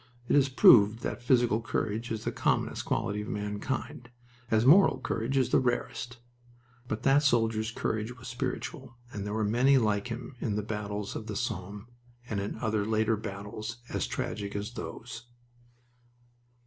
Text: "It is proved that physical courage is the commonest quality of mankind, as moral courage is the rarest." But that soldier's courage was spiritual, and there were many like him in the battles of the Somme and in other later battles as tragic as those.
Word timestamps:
"It 0.27 0.35
is 0.35 0.49
proved 0.49 1.03
that 1.03 1.21
physical 1.21 1.61
courage 1.61 2.09
is 2.11 2.23
the 2.23 2.31
commonest 2.31 2.85
quality 2.85 3.21
of 3.21 3.27
mankind, 3.27 4.09
as 4.49 4.65
moral 4.65 4.99
courage 4.99 5.37
is 5.37 5.49
the 5.49 5.59
rarest." 5.59 6.17
But 6.87 7.03
that 7.03 7.21
soldier's 7.21 7.69
courage 7.69 8.17
was 8.17 8.27
spiritual, 8.27 8.97
and 9.13 9.27
there 9.27 9.33
were 9.35 9.43
many 9.45 9.77
like 9.77 10.07
him 10.07 10.37
in 10.39 10.55
the 10.55 10.63
battles 10.63 11.15
of 11.15 11.27
the 11.27 11.35
Somme 11.35 11.87
and 12.27 12.39
in 12.39 12.55
other 12.57 12.83
later 12.83 13.15
battles 13.15 13.77
as 13.89 14.07
tragic 14.07 14.55
as 14.55 14.71
those. 14.71 15.27